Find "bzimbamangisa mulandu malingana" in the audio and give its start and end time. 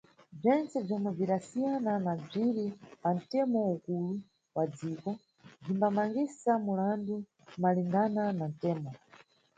5.61-8.23